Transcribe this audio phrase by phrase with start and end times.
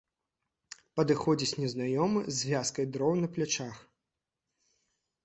[0.99, 3.75] Падыходзіць незнаёмы з вязкай дроў на плячах.